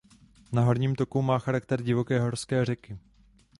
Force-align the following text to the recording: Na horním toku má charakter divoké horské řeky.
Na 0.51 0.61
horním 0.63 0.95
toku 0.95 1.21
má 1.21 1.39
charakter 1.39 1.81
divoké 1.83 2.19
horské 2.19 2.65
řeky. 2.65 2.97